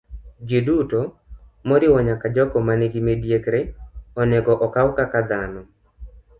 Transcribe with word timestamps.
Jiduto, 0.47 1.01
moriwo 1.69 1.97
nyaka 2.07 2.25
jogo 2.35 2.57
ma 2.65 2.73
nigi 2.79 3.01
midekre, 3.05 3.61
onego 4.21 4.51
okaw 4.65 4.87
kaka 4.97 5.19
dhano. 5.29 5.61